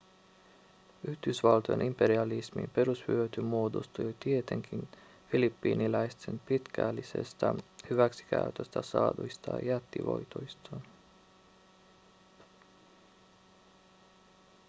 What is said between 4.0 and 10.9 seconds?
tietenkin filippiiniläisten pitkällisestä hyväksikäytöstä saaduista jättivoitoista